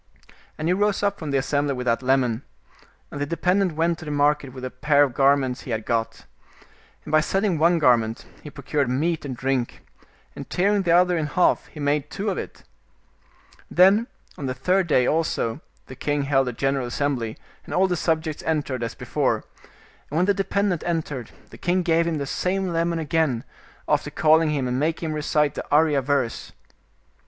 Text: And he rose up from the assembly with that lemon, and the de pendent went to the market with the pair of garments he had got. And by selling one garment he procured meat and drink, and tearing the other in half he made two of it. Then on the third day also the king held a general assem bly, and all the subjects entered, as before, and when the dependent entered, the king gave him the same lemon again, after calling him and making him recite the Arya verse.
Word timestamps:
And 0.57 0.67
he 0.67 0.73
rose 0.73 1.03
up 1.03 1.19
from 1.19 1.29
the 1.29 1.37
assembly 1.37 1.75
with 1.75 1.85
that 1.85 2.01
lemon, 2.01 2.41
and 3.11 3.21
the 3.21 3.25
de 3.27 3.37
pendent 3.37 3.73
went 3.75 3.99
to 3.99 4.05
the 4.05 4.09
market 4.09 4.51
with 4.51 4.63
the 4.63 4.71
pair 4.71 5.03
of 5.03 5.13
garments 5.13 5.61
he 5.61 5.69
had 5.69 5.85
got. 5.85 6.25
And 7.05 7.11
by 7.11 7.21
selling 7.21 7.59
one 7.59 7.77
garment 7.77 8.25
he 8.41 8.49
procured 8.49 8.89
meat 8.89 9.25
and 9.25 9.37
drink, 9.37 9.85
and 10.35 10.49
tearing 10.49 10.81
the 10.81 10.91
other 10.91 11.15
in 11.19 11.27
half 11.27 11.67
he 11.67 11.79
made 11.79 12.09
two 12.09 12.31
of 12.31 12.39
it. 12.39 12.63
Then 13.69 14.07
on 14.39 14.47
the 14.47 14.55
third 14.55 14.87
day 14.87 15.05
also 15.05 15.61
the 15.85 15.95
king 15.95 16.23
held 16.23 16.47
a 16.47 16.51
general 16.51 16.87
assem 16.87 17.15
bly, 17.17 17.35
and 17.65 17.71
all 17.71 17.85
the 17.87 17.95
subjects 17.95 18.41
entered, 18.41 18.81
as 18.81 18.95
before, 18.95 19.43
and 20.09 20.17
when 20.17 20.25
the 20.25 20.33
dependent 20.33 20.81
entered, 20.83 21.29
the 21.51 21.59
king 21.59 21.83
gave 21.83 22.07
him 22.07 22.17
the 22.17 22.25
same 22.25 22.69
lemon 22.73 22.97
again, 22.97 23.43
after 23.87 24.09
calling 24.09 24.49
him 24.49 24.67
and 24.67 24.79
making 24.79 25.09
him 25.09 25.13
recite 25.15 25.53
the 25.53 25.63
Arya 25.69 26.01
verse. 26.01 26.53